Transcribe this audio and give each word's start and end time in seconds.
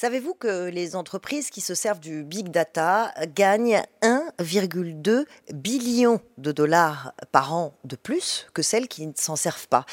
Savez-vous 0.00 0.34
que 0.34 0.68
les 0.68 0.94
entreprises 0.94 1.50
qui 1.50 1.60
se 1.60 1.74
servent 1.74 1.98
du 1.98 2.22
big 2.22 2.50
data 2.50 3.12
gagnent 3.34 3.82
1,2 4.00 5.24
billion 5.52 6.20
de 6.36 6.52
dollars 6.52 7.14
par 7.32 7.52
an 7.52 7.74
de 7.82 7.96
plus 7.96 8.46
que 8.54 8.62
celles 8.62 8.86
qui 8.86 9.08
ne 9.08 9.12
s'en 9.16 9.34
servent 9.34 9.66
pas? 9.66 9.86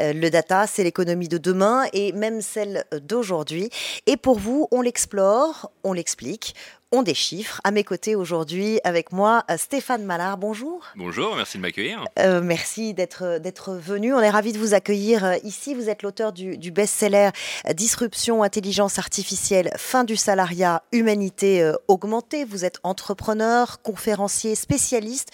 Euh, 0.00 0.12
Le 0.14 0.30
data, 0.30 0.66
c'est 0.66 0.82
l'économie 0.82 1.28
de 1.28 1.38
demain 1.38 1.84
et 1.92 2.10
même 2.10 2.40
celle 2.40 2.84
d'aujourd'hui. 3.02 3.70
Et 4.06 4.16
pour 4.16 4.40
vous, 4.40 4.66
on 4.72 4.80
l'explore, 4.80 5.70
on 5.84 5.92
l'explique, 5.92 6.56
ont 6.92 7.02
des 7.02 7.14
chiffres. 7.14 7.60
À 7.64 7.70
mes 7.70 7.84
côtés 7.84 8.14
aujourd'hui, 8.14 8.78
avec 8.84 9.12
moi, 9.12 9.44
euh, 9.50 9.56
Stéphane 9.56 10.04
Mallard. 10.04 10.36
Bonjour. 10.36 10.84
Bonjour, 10.94 11.34
merci 11.34 11.56
de 11.56 11.62
m'accueillir. 11.62 12.04
Euh, 12.18 12.40
merci 12.42 12.94
d'être 12.94 13.38
d'être 13.38 13.72
venu. 13.72 14.14
On 14.14 14.20
est 14.20 14.30
ravi 14.30 14.52
de 14.52 14.58
vous 14.58 14.74
accueillir 14.74 15.24
euh, 15.24 15.36
ici. 15.42 15.74
Vous 15.74 15.88
êtes 15.88 16.02
l'auteur 16.02 16.32
du, 16.32 16.70
best-seller 16.70 17.30
Disruption, 17.74 18.42
intelligence 18.42 18.98
artificielle, 18.98 19.70
fin 19.76 20.04
du 20.04 20.16
salariat, 20.16 20.82
humanité 20.92 21.72
augmentée. 21.88 22.44
Vous 22.44 22.64
êtes 22.64 22.78
entrepreneur, 22.82 23.80
conférencier, 23.82 24.54
spécialiste 24.54 25.30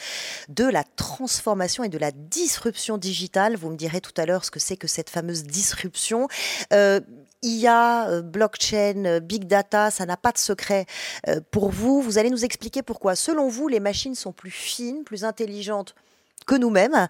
de 0.49 0.65
la 0.65 0.85
transformation 0.85 1.83
et 1.85 1.89
de 1.89 1.99
la 1.99 2.13
disruption 2.13 2.99
digitale. 2.99 3.57
Vous 3.57 3.71
me 3.71 3.77
direz 3.77 4.01
tout 4.01 4.13
à 4.17 4.27
l'heure 4.27 4.45
ce 4.45 4.51
que 4.51 4.61
c'est 4.61 4.77
que 4.77 4.87
cette 4.87 5.11
fameuse 5.11 5.43
disruption. 5.43 6.29
IA, 7.43 8.09
euh, 8.09 8.23
blockchain, 8.23 9.05
euh, 9.05 9.21
big 9.21 9.45
data, 9.47 9.91
ça 9.91 10.07
n'a 10.07 10.17
pas 10.17 10.33
de 10.33 10.39
secret 10.39 10.87
euh, 11.29 11.41
pour 11.51 11.71
vous. 11.71 12.03
Vous 12.03 12.19
allez 12.19 12.31
nous 12.31 12.45
expliquer 12.45 12.83
pourquoi, 12.83 13.15
selon 13.15 13.49
vous, 13.49 13.69
les 13.69 13.81
machines 13.81 14.15
sont 14.15 14.33
plus 14.33 14.51
fines, 14.51 15.05
plus 15.05 15.25
intelligentes 15.25 15.95
que 16.47 16.55
nous-mêmes. 16.55 17.09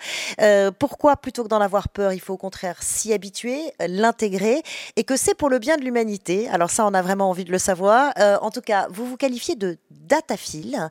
pourquoi, 0.81 1.15
plutôt 1.15 1.45
que 1.45 1.49
d'en 1.49 1.61
avoir 1.61 1.91
peur, 1.91 2.13
il 2.13 2.19
faut 2.19 2.35
au 2.35 2.39
contraire 2.39 2.83
s'y 2.83 3.13
habituer, 3.13 3.73
l'intégrer, 3.87 4.65
et 4.97 5.05
que 5.05 5.17
c'est 5.17 5.37
pour 5.37 5.49
le 5.49 5.61
bien 5.61 5.77
de 5.77 5.83
l'humanité. 5.83 6.49
Alors 6.49 6.71
ça, 6.71 6.85
on 6.85 6.93
a 6.93 7.03
vraiment 7.03 7.31
envie 7.31 7.45
de 7.45 7.53
le 7.53 7.59
savoir. 7.61 8.13
en 8.17 8.51
tout 8.51 8.63
cas, 8.63 8.89
vous 8.91 9.07
vous 9.07 9.17
qualifiez 9.17 9.55
de 9.55 9.79
dataphile. 9.93 10.91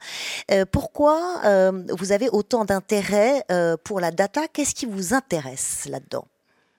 pourquoi 0.72 1.42
vous 1.90 2.12
avez 2.14 2.30
autant 2.30 2.64
d'intérêt 2.64 3.44
pour 3.84 4.00
la 4.00 4.12
data? 4.12 4.48
Qu'est-ce 4.48 4.76
qui 4.76 4.86
vous 4.86 5.14
intéresse 5.14 5.86
là-dedans? 5.90 6.24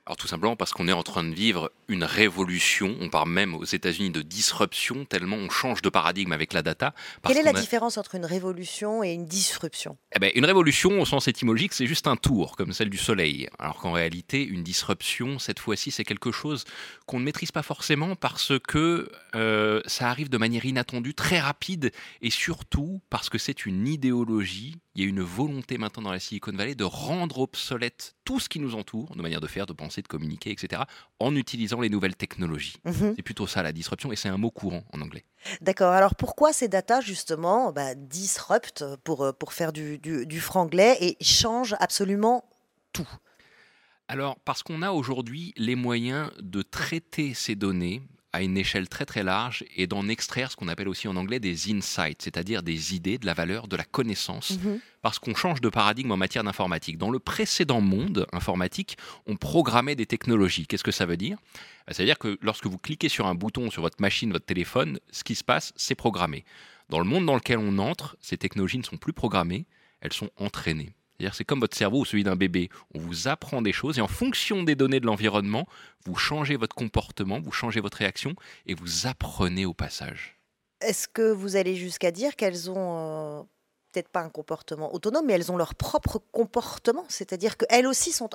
Alors 0.08 0.16
tout 0.16 0.26
simplement 0.26 0.56
parce 0.56 0.72
qu'on 0.72 0.88
est 0.88 0.92
en 0.92 1.02
train 1.02 1.22
de 1.22 1.34
vivre 1.34 1.70
une 1.86 2.02
révolution, 2.02 2.96
on 2.98 3.10
parle 3.10 3.28
même 3.28 3.54
aux 3.54 3.66
États-Unis 3.66 4.08
de 4.08 4.22
disruption, 4.22 5.04
tellement 5.04 5.36
on 5.36 5.50
change 5.50 5.82
de 5.82 5.90
paradigme 5.90 6.32
avec 6.32 6.54
la 6.54 6.62
data. 6.62 6.94
Quelle 7.26 7.36
est 7.36 7.42
la 7.42 7.52
différence 7.52 7.98
entre 7.98 8.14
une 8.14 8.24
révolution 8.24 9.04
et 9.04 9.12
une 9.12 9.26
disruption? 9.26 9.98
Eh 10.16 10.18
ben, 10.18 10.32
Une 10.34 10.46
révolution, 10.46 10.98
au 10.98 11.04
sens 11.04 11.28
étymologique, 11.28 11.74
c'est 11.74 11.86
juste 11.86 12.06
un 12.06 12.16
tour, 12.16 12.56
comme 12.56 12.72
celle 12.72 12.88
du 12.88 12.96
Soleil. 12.96 13.50
Alors 13.58 13.76
qu'en 13.80 13.92
réalité, 13.92 14.42
une 14.42 14.62
disruption, 14.62 15.38
cette 15.38 15.58
fois-ci, 15.58 15.90
c'est 15.90 16.04
quelque 16.04 16.32
chose 16.32 16.64
qu'on 17.04 17.20
ne 17.20 17.24
maîtrise 17.24 17.52
pas 17.52 17.62
forcément 17.62 18.16
parce 18.16 18.54
que 18.66 19.10
euh, 19.34 19.82
ça 19.84 20.08
arrive 20.08 20.30
de 20.30 20.38
manière 20.38 20.64
inattendue, 20.64 21.12
très 21.12 21.38
rapide, 21.38 21.92
et 22.22 22.30
surtout 22.30 23.02
parce 23.10 23.28
que 23.28 23.36
c'est 23.36 23.66
une 23.66 23.86
idéologie 23.86 24.76
il 24.98 25.02
y 25.02 25.04
a 25.04 25.08
une 25.08 25.22
volonté 25.22 25.78
maintenant 25.78 26.02
dans 26.02 26.10
la 26.10 26.18
Silicon 26.18 26.50
Valley 26.50 26.74
de 26.74 26.82
rendre 26.82 27.38
obsolète 27.38 28.16
tout 28.24 28.40
ce 28.40 28.48
qui 28.48 28.58
nous 28.58 28.74
entoure, 28.74 29.14
nos 29.14 29.22
manières 29.22 29.40
de 29.40 29.46
faire, 29.46 29.64
de 29.64 29.72
penser, 29.72 30.02
de 30.02 30.08
communiquer, 30.08 30.50
etc., 30.50 30.82
en 31.20 31.36
utilisant 31.36 31.80
les 31.80 31.88
nouvelles 31.88 32.16
technologies. 32.16 32.78
Mhm. 32.84 33.14
C'est 33.14 33.22
plutôt 33.22 33.46
ça 33.46 33.62
la 33.62 33.70
disruption, 33.70 34.10
et 34.10 34.16
c'est 34.16 34.28
un 34.28 34.38
mot 34.38 34.50
courant 34.50 34.82
en 34.92 35.00
anglais. 35.00 35.24
D'accord. 35.60 35.92
Alors 35.92 36.16
pourquoi 36.16 36.52
ces 36.52 36.66
data, 36.66 37.00
justement, 37.00 37.70
bah, 37.72 37.94
disrupt, 37.94 38.84
pour, 39.04 39.22
euh, 39.22 39.32
pour 39.32 39.52
faire 39.52 39.72
du, 39.72 39.98
du, 39.98 40.26
du 40.26 40.40
franglais, 40.40 40.96
et 41.00 41.16
changent 41.22 41.76
absolument 41.78 42.42
tout? 42.92 43.08
Alors, 44.08 44.36
parce 44.40 44.64
qu'on 44.64 44.82
a 44.82 44.90
aujourd'hui 44.90 45.54
les 45.56 45.76
moyens 45.76 46.32
de 46.40 46.62
traiter 46.62 47.34
ces 47.34 47.54
données 47.54 48.02
à 48.38 48.42
une 48.42 48.56
échelle 48.56 48.88
très 48.88 49.04
très 49.04 49.24
large 49.24 49.64
et 49.76 49.88
d'en 49.88 50.08
extraire 50.08 50.52
ce 50.52 50.56
qu'on 50.56 50.68
appelle 50.68 50.88
aussi 50.88 51.08
en 51.08 51.16
anglais 51.16 51.40
des 51.40 51.72
insights, 51.72 52.22
c'est-à-dire 52.22 52.62
des 52.62 52.94
idées, 52.94 53.18
de 53.18 53.26
la 53.26 53.34
valeur, 53.34 53.66
de 53.66 53.76
la 53.76 53.82
connaissance, 53.82 54.58
mhm. 54.62 54.78
parce 55.02 55.18
qu'on 55.18 55.34
change 55.34 55.60
de 55.60 55.68
paradigme 55.68 56.12
en 56.12 56.16
matière 56.16 56.44
d'informatique. 56.44 56.98
Dans 56.98 57.10
le 57.10 57.18
précédent 57.18 57.80
monde 57.80 58.28
informatique, 58.32 58.96
on 59.26 59.34
programmait 59.34 59.96
des 59.96 60.06
technologies. 60.06 60.68
Qu'est-ce 60.68 60.84
que 60.84 60.92
ça 60.92 61.04
veut 61.04 61.16
dire? 61.16 61.36
Bah, 61.88 61.94
Ça 61.94 62.04
veut 62.04 62.06
dire 62.06 62.18
que 62.18 62.38
lorsque 62.40 62.66
vous 62.66 62.78
cliquez 62.78 63.08
sur 63.08 63.26
un 63.26 63.34
bouton 63.34 63.72
sur 63.72 63.82
votre 63.82 64.00
machine, 64.00 64.30
votre 64.30 64.46
téléphone, 64.46 65.00
ce 65.10 65.24
qui 65.24 65.34
se 65.34 65.42
passe, 65.42 65.72
c'est 65.74 65.96
programmé. 65.96 66.44
Dans 66.90 67.00
le 67.00 67.06
monde 67.06 67.26
dans 67.26 67.34
lequel 67.34 67.58
on 67.58 67.78
entre, 67.78 68.16
ces 68.20 68.38
technologies 68.38 68.78
ne 68.78 68.84
sont 68.84 68.98
plus 68.98 69.12
programmées, 69.12 69.66
elles 70.00 70.12
sont 70.12 70.30
entraînées 70.36 70.92
cest 71.26 71.38
c'est 71.38 71.44
comme 71.44 71.60
votre 71.60 71.76
cerveau 71.76 72.00
ou 72.00 72.04
celui 72.04 72.24
d'un 72.24 72.36
bébé. 72.36 72.68
On 72.94 73.00
vous 73.00 73.28
apprend 73.28 73.62
des 73.62 73.72
choses 73.72 73.98
et 73.98 74.00
en 74.00 74.08
fonction 74.08 74.62
des 74.62 74.74
données 74.74 75.00
de 75.00 75.06
l'environnement, 75.06 75.66
vous 76.04 76.16
changez 76.16 76.56
votre 76.56 76.74
comportement, 76.74 77.40
vous 77.40 77.52
changez 77.52 77.80
votre 77.80 77.98
réaction 77.98 78.34
et 78.66 78.74
vous 78.74 79.06
apprenez 79.06 79.66
au 79.66 79.74
passage. 79.74 80.36
Est-ce 80.80 81.08
que 81.08 81.32
vous 81.32 81.56
allez 81.56 81.74
jusqu'à 81.74 82.12
dire 82.12 82.36
qu'elles 82.36 82.70
ont 82.70 83.40
euh, 83.40 83.42
peut-être 83.92 84.08
pas 84.08 84.20
un 84.20 84.28
comportement 84.28 84.94
autonome, 84.94 85.26
mais 85.26 85.32
elles 85.32 85.50
ont 85.50 85.56
leur 85.56 85.74
propre 85.74 86.22
comportement, 86.30 87.04
c'est-à-dire 87.08 87.56
qu'elles 87.56 87.86
aussi 87.86 88.12
sont 88.12 88.30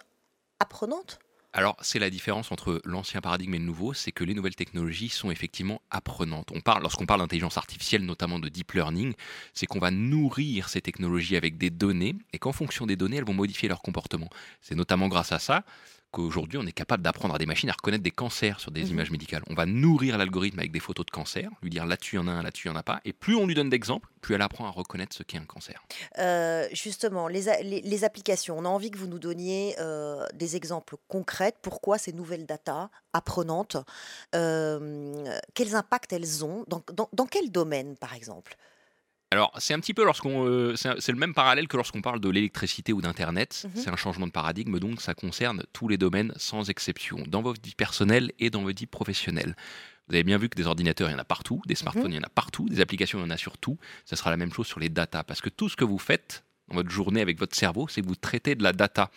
apprenantes? 0.59 1.19
Alors, 1.55 1.77
c'est 1.81 1.99
la 1.99 2.09
différence 2.09 2.51
entre 2.51 2.81
l'ancien 2.83 3.21
paradigme 3.21 3.53
et 3.53 3.59
le 3.59 3.65
nouveau, 3.65 3.93
c'est 3.93 4.11
que 4.11 4.23
les 4.23 4.33
nouvelles 4.33 4.55
technologies 4.55 5.09
sont 5.09 5.29
effectivement 5.29 5.83
apprenantes. 5.91 6.49
On 6.51 6.61
parle, 6.61 6.81
lorsqu'on 6.81 7.05
parle 7.05 7.21
d'intelligence 7.21 7.59
artificielle, 7.59 8.03
notamment 8.03 8.39
de 8.39 8.49
deep 8.49 8.71
learning, 8.71 9.13
c'est 9.53 9.67
qu'on 9.67 9.77
va 9.77 9.91
nourrir 9.91 10.67
ces 10.67 10.81
technologies 10.81 11.35
avec 11.35 11.59
des 11.59 11.69
données 11.69 12.15
et 12.33 12.39
qu'en 12.39 12.53
fonction 12.53 12.87
des 12.87 12.95
données, 12.95 13.17
elles 13.17 13.25
vont 13.25 13.35
modifier 13.35 13.69
leur 13.69 13.83
comportement. 13.83 14.29
C'est 14.61 14.73
notamment 14.73 15.07
grâce 15.09 15.31
à 15.31 15.37
ça 15.37 15.63
qu'aujourd'hui, 16.13 16.59
on 16.59 16.65
est 16.65 16.71
capable 16.71 17.03
d'apprendre 17.03 17.35
à 17.35 17.37
des 17.37 17.45
machines 17.45 17.69
à 17.69 17.73
reconnaître 17.73 18.03
des 18.03 18.11
cancers 18.11 18.59
sur 18.59 18.71
des 18.71 18.83
mhm. 18.83 18.91
images 18.91 19.11
médicales. 19.11 19.43
On 19.49 19.55
va 19.55 19.65
nourrir 19.65 20.17
l'algorithme 20.17 20.59
avec 20.59 20.71
des 20.71 20.79
photos 20.79 21.05
de 21.05 21.11
cancer, 21.11 21.49
lui 21.61 21.69
dire 21.69 21.85
là-dessus 21.85 22.15
il 22.15 22.19
y 22.19 22.21
en 22.21 22.27
a 22.27 22.31
un, 22.31 22.43
là-dessus 22.43 22.67
il 22.67 22.71
n'y 22.71 22.77
en 22.77 22.79
a 22.79 22.83
pas. 22.83 23.01
Et 23.03 23.11
plus 23.11 23.35
on 23.35 23.45
lui 23.47 23.55
donne 23.55 23.69
d'exemples, 23.69 24.07
plus 24.21 24.35
elle 24.35 24.41
apprend 24.41 24.65
à 24.65 24.69
reconnaître 24.69 25.15
ce 25.15 25.23
qu'est 25.23 25.37
un 25.37 25.45
cancer. 25.45 25.83
Euh, 26.19 26.67
justement, 26.71 27.27
les, 27.27 27.41
les, 27.63 28.03
applications, 28.03 28.57
on 28.57 28.65
a 28.65 28.69
envie 28.69 28.91
que 28.91 28.97
vous 28.97 29.07
nous 29.07 29.19
donniez 29.19 29.75
euh, 29.79 30.25
des 30.33 30.55
exemples 30.55 30.95
concrets. 31.07 31.53
Pourquoi 31.61 31.97
ces 31.97 32.13
nouvelles 32.13 32.45
data 32.45 32.89
apprenantes, 33.11 33.77
euh, 34.35 35.23
quels 35.53 35.75
impacts 35.75 36.13
elles 36.13 36.45
ont 36.45 36.63
dans, 36.67 36.83
dans, 36.93 37.09
dans 37.11 37.25
quel 37.25 37.51
domaine, 37.51 37.95
par 37.97 38.13
exemple? 38.13 38.55
Alors, 39.33 39.51
c'est 39.57 39.73
un 39.73 39.79
petit 39.79 39.95
peu 39.95 40.05
lorsqu'on. 40.05 40.45
Euh, 40.45 40.75
c'est 40.75 41.11
le 41.11 41.17
même 41.17 41.33
parallèle 41.33 41.67
que 41.67 41.75
lorsqu'on 41.75 42.03
parle 42.03 42.19
de 42.19 42.29
l'électricité 42.29 42.93
ou 42.93 43.01
d'Internet. 43.01 43.65
Mhm. 43.65 43.81
C'est 43.81 43.89
un 43.89 43.95
changement 43.95 44.27
de 44.27 44.31
paradigme, 44.31 44.77
donc 44.77 45.01
ça 45.01 45.15
concerne 45.15 45.63
tous 45.73 45.87
les 45.87 45.97
domaines 45.97 46.33
sans 46.37 46.69
exception, 46.69 47.17
dans 47.27 47.41
votre 47.41 47.59
vie 47.59 47.73
personnelle 47.73 48.31
et 48.37 48.51
dans 48.51 48.61
votre 48.61 48.77
vie 48.77 48.85
professionnelle. 48.85 49.55
Vous 50.07 50.13
avez 50.13 50.23
bien 50.23 50.37
vu 50.37 50.49
que 50.49 50.55
des 50.55 50.67
ordinateurs, 50.67 51.09
il 51.09 51.13
y 51.13 51.15
en 51.15 51.19
a 51.19 51.23
partout, 51.23 51.63
des 51.65 51.73
smartphones, 51.73 52.09
mhm. 52.09 52.11
il 52.11 52.17
y 52.17 52.19
en 52.19 52.27
a 52.27 52.29
partout, 52.29 52.69
des 52.69 52.79
applications, 52.79 53.17
il 53.17 53.23
y 53.23 53.25
en 53.25 53.31
a 53.31 53.37
sur 53.37 53.57
tout. 53.57 53.79
Ça 54.05 54.15
sera 54.15 54.29
la 54.29 54.37
même 54.37 54.53
chose 54.53 54.67
sur 54.67 54.79
les 54.79 54.89
data, 54.89 55.23
parce 55.23 55.41
que 55.41 55.49
tout 55.49 55.67
ce 55.67 55.75
que 55.75 55.83
vous 55.83 55.97
faites 55.97 56.43
dans 56.67 56.75
votre 56.75 56.91
journée 56.91 57.21
avec 57.21 57.39
votre 57.39 57.55
cerveau, 57.55 57.87
c'est 57.87 58.03
que 58.03 58.07
vous 58.07 58.15
traitez 58.15 58.53
de 58.53 58.61
la 58.61 58.71
data. 58.71 59.09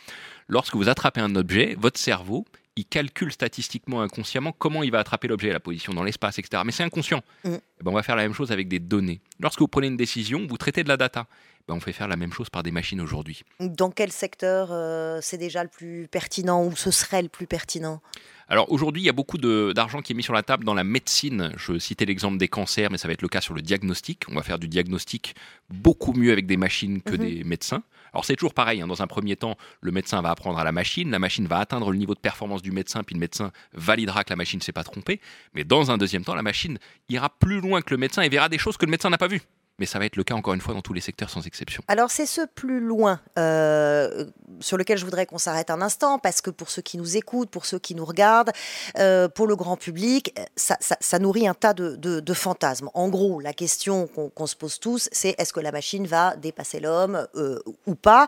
Lorsque 0.48 0.76
vous 0.76 0.88
attrapez 0.88 1.20
un 1.20 1.36
objet, 1.36 1.76
votre 1.78 2.00
cerveau, 2.00 2.46
il 2.76 2.84
calcule 2.84 3.32
statistiquement, 3.32 4.02
inconsciemment, 4.02 4.52
comment 4.52 4.82
il 4.82 4.92
va 4.92 4.98
attraper 4.98 5.28
l'objet, 5.28 5.50
la 5.50 5.60
position 5.60 5.94
dans 5.94 6.04
l'espace, 6.04 6.38
etc. 6.38 6.62
Mais 6.64 6.72
c'est 6.72 6.82
inconscient. 6.82 7.22
Mm. 7.44 7.54
Eh 7.54 7.84
ben, 7.84 7.90
on 7.90 7.94
va 7.94 8.02
faire 8.02 8.16
la 8.16 8.22
même 8.22 8.34
chose 8.34 8.52
avec 8.52 8.68
des 8.68 8.78
données. 8.78 9.20
Lorsque 9.40 9.60
vous 9.60 9.68
prenez 9.68 9.86
une 9.86 9.96
décision, 9.96 10.46
vous 10.46 10.58
traitez 10.58 10.84
de 10.84 10.88
la 10.88 10.98
data. 10.98 11.26
Eh 11.60 11.64
ben, 11.68 11.74
on 11.74 11.80
fait 11.80 11.92
faire 11.92 12.08
la 12.08 12.16
même 12.16 12.32
chose 12.32 12.50
par 12.50 12.62
des 12.62 12.70
machines 12.70 13.00
aujourd'hui. 13.00 13.42
Dans 13.60 13.90
quel 13.90 14.12
secteur 14.12 14.68
euh, 14.70 15.20
c'est 15.22 15.38
déjà 15.38 15.62
le 15.62 15.70
plus 15.70 16.06
pertinent 16.08 16.64
ou 16.64 16.76
ce 16.76 16.90
serait 16.90 17.22
le 17.22 17.28
plus 17.28 17.46
pertinent? 17.46 18.02
Alors 18.48 18.70
aujourd'hui, 18.70 19.02
il 19.02 19.06
y 19.06 19.08
a 19.08 19.12
beaucoup 19.12 19.38
d'argent 19.38 20.02
qui 20.02 20.12
est 20.12 20.14
mis 20.14 20.22
sur 20.22 20.32
la 20.32 20.42
table 20.42 20.64
dans 20.64 20.74
la 20.74 20.84
médecine. 20.84 21.52
Je 21.56 21.78
citais 21.78 22.04
l'exemple 22.04 22.38
des 22.38 22.46
cancers, 22.46 22.90
mais 22.90 22.98
ça 22.98 23.08
va 23.08 23.14
être 23.14 23.22
le 23.22 23.28
cas 23.28 23.40
sur 23.40 23.54
le 23.54 23.62
diagnostic. 23.62 24.22
On 24.28 24.34
va 24.34 24.42
faire 24.42 24.58
du 24.58 24.68
diagnostic 24.68 25.34
beaucoup 25.68 26.12
mieux 26.12 26.30
avec 26.30 26.46
des 26.46 26.56
machines 26.56 27.02
que 27.02 27.12
mhm. 27.12 27.18
des 27.18 27.44
médecins. 27.44 27.82
Alors 28.12 28.24
c'est 28.24 28.36
toujours 28.36 28.54
pareil, 28.54 28.80
hein. 28.80 28.86
dans 28.86 29.02
un 29.02 29.06
premier 29.06 29.36
temps, 29.36 29.58
le 29.82 29.92
médecin 29.92 30.22
va 30.22 30.30
apprendre 30.30 30.58
à 30.58 30.64
la 30.64 30.72
machine, 30.72 31.10
la 31.10 31.18
machine 31.18 31.46
va 31.46 31.58
atteindre 31.58 31.90
le 31.90 31.98
niveau 31.98 32.14
de 32.14 32.20
performance 32.20 32.62
du 32.62 32.70
médecin, 32.70 33.02
puis 33.02 33.14
le 33.14 33.20
médecin 33.20 33.50
validera 33.74 34.24
que 34.24 34.30
la 34.30 34.36
machine 34.36 34.58
ne 34.58 34.62
s'est 34.62 34.72
pas 34.72 34.84
trompée. 34.84 35.20
Mais 35.52 35.64
dans 35.64 35.90
un 35.90 35.98
deuxième 35.98 36.24
temps, 36.24 36.34
la 36.34 36.42
machine 36.42 36.78
ira 37.10 37.28
plus 37.28 37.60
loin 37.60 37.82
que 37.82 37.90
le 37.90 37.98
médecin 37.98 38.22
et 38.22 38.30
verra 38.30 38.48
des 38.48 38.56
choses 38.56 38.78
que 38.78 38.86
le 38.86 38.90
médecin 38.90 39.10
n'a 39.10 39.18
pas 39.18 39.28
vues 39.28 39.42
mais 39.78 39.86
ça 39.86 39.98
va 39.98 40.06
être 40.06 40.16
le 40.16 40.24
cas 40.24 40.34
encore 40.34 40.54
une 40.54 40.60
fois 40.60 40.74
dans 40.74 40.82
tous 40.82 40.92
les 40.92 41.00
secteurs 41.00 41.30
sans 41.30 41.46
exception. 41.46 41.82
Alors 41.88 42.10
c'est 42.10 42.26
ce 42.26 42.42
plus 42.46 42.80
loin 42.80 43.20
euh, 43.38 44.24
sur 44.60 44.76
lequel 44.76 44.96
je 44.96 45.04
voudrais 45.04 45.26
qu'on 45.26 45.38
s'arrête 45.38 45.70
un 45.70 45.82
instant, 45.82 46.18
parce 46.18 46.40
que 46.40 46.50
pour 46.50 46.70
ceux 46.70 46.82
qui 46.82 46.96
nous 46.96 47.16
écoutent, 47.16 47.50
pour 47.50 47.66
ceux 47.66 47.78
qui 47.78 47.94
nous 47.94 48.04
regardent, 48.04 48.52
euh, 48.98 49.28
pour 49.28 49.46
le 49.46 49.56
grand 49.56 49.76
public, 49.76 50.34
ça, 50.56 51.18
nourrit 51.18 51.46
un 51.46 51.54
tas 51.54 51.74
de, 51.74 52.34
fantasmes. 52.34 52.90
En 52.94 53.08
gros, 53.08 53.40
la 53.40 53.52
question 53.52 54.06
qu'on 54.06 54.46
se 54.46 54.56
pose 54.56 54.78
tous, 54.78 55.08
c'est 55.12 55.34
est-ce 55.38 55.52
que 55.52 55.60
la 55.60 55.72
machine 55.72 56.06
va 56.06 56.36
dépasser 56.36 56.80
l'homme 56.80 57.26
euh, 57.34 57.58
ou 57.86 57.94
pas? 57.94 58.26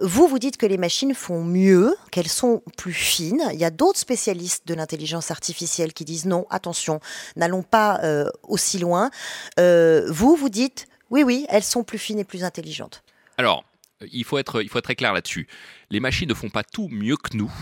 Vous, 0.00 0.26
vous 0.26 0.38
dites 0.38 0.56
que 0.56 0.66
les 0.66 0.78
machines 0.78 1.14
font 1.14 1.42
mieux, 1.42 1.94
qu'elles 2.10 2.28
sont 2.28 2.62
plus 2.76 2.92
fines. 2.92 3.42
Il 3.52 3.58
y 3.58 3.64
a 3.64 3.70
d'autres 3.70 3.98
spécialistes 3.98 4.66
de 4.66 4.74
l'intelligence 4.74 5.30
artificielle 5.30 5.92
qui 5.92 6.04
disent 6.04 6.26
non, 6.26 6.46
attention, 6.50 7.00
n'allons 7.36 7.62
pas 7.62 8.00
aussi 8.42 8.78
loin. 8.78 9.10
vous, 9.56 10.36
vous 10.36 10.48
dites 10.48 10.57
dites 10.58 10.88
oui, 11.10 11.22
oui, 11.22 11.46
elles 11.48 11.62
sont 11.62 11.84
plus 11.84 11.98
fines 11.98 12.18
et 12.18 12.24
plus 12.24 12.44
intelligentes 12.44 13.02
Alors, 13.38 13.64
il 14.12 14.24
faut 14.24 14.38
être, 14.38 14.62
il 14.62 14.68
faut 14.68 14.78
être 14.78 14.84
très 14.84 14.94
clair 14.94 15.12
là-dessus. 15.12 15.48
Les 15.90 16.00
machines 16.00 16.28
ne 16.28 16.34
font 16.34 16.50
pas 16.50 16.64
tout 16.64 16.88
mieux 16.88 17.16
que 17.16 17.36
nous, 17.36 17.52